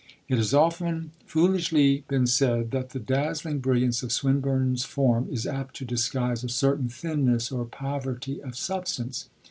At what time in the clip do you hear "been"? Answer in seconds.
2.07-2.25